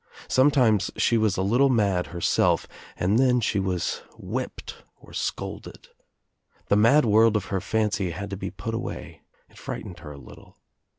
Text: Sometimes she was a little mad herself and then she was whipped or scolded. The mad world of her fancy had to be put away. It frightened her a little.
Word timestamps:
Sometimes 0.27 0.89
she 0.97 1.15
was 1.15 1.37
a 1.37 1.43
little 1.43 1.69
mad 1.69 2.07
herself 2.07 2.65
and 2.97 3.19
then 3.19 3.39
she 3.39 3.59
was 3.59 4.01
whipped 4.17 4.77
or 4.99 5.13
scolded. 5.13 5.89
The 6.69 6.75
mad 6.75 7.05
world 7.05 7.35
of 7.37 7.45
her 7.53 7.61
fancy 7.61 8.09
had 8.09 8.31
to 8.31 8.35
be 8.35 8.49
put 8.49 8.73
away. 8.73 9.21
It 9.47 9.59
frightened 9.59 9.99
her 9.99 10.11
a 10.11 10.17
little. 10.17 10.57